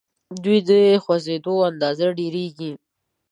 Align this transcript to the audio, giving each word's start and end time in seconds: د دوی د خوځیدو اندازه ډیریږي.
د 0.31 0.33
دوی 0.43 0.59
د 0.69 0.71
خوځیدو 1.03 1.55
اندازه 1.69 2.07
ډیریږي. 2.19 2.71